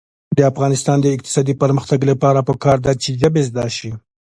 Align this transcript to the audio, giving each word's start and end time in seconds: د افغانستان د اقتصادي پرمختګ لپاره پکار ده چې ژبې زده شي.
د 0.37 0.39
افغانستان 0.51 0.97
د 1.01 1.05
اقتصادي 1.15 1.53
پرمختګ 1.63 1.99
لپاره 2.11 2.45
پکار 2.49 2.77
ده 2.85 2.93
چې 3.01 3.09
ژبې 3.21 3.41
زده 3.49 3.65
شي. 3.77 3.91